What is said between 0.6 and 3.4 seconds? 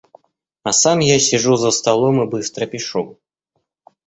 А сам я сижу за столом и быстро пишу.